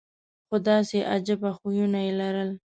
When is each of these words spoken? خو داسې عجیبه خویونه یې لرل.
خو 0.47 0.55
داسې 0.67 0.97
عجیبه 1.13 1.49
خویونه 1.57 1.99
یې 2.05 2.11
لرل. 2.19 2.49